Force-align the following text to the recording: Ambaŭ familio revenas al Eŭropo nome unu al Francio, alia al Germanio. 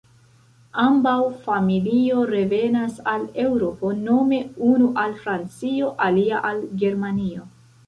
Ambaŭ 0.83 1.17
familio 1.43 2.23
revenas 2.31 2.97
al 3.13 3.27
Eŭropo 3.45 3.93
nome 4.09 4.41
unu 4.71 4.89
al 5.05 5.15
Francio, 5.23 5.95
alia 6.09 6.43
al 6.53 6.67
Germanio. 6.85 7.49